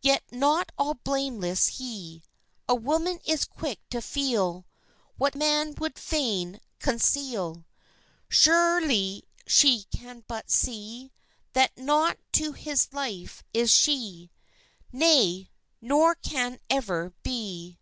Yet 0.00 0.22
not 0.32 0.72
all 0.78 0.94
blameless 0.94 1.66
he, 1.76 2.22
A 2.70 2.74
woman 2.74 3.20
is 3.26 3.44
quick 3.44 3.86
to 3.90 4.00
feel 4.00 4.64
What 5.18 5.34
man 5.34 5.74
would 5.76 5.98
fain 5.98 6.60
conceal; 6.78 7.66
Surely 8.30 9.24
she 9.46 9.82
can 9.94 10.24
but 10.26 10.50
see 10.50 11.12
That 11.52 11.76
naught 11.76 12.16
to 12.32 12.52
his 12.52 12.90
life 12.94 13.42
is 13.52 13.70
she, 13.70 14.30
Nay 14.90 15.50
nor 15.82 16.14
can 16.14 16.60
ever 16.70 17.12
be! 17.22 17.78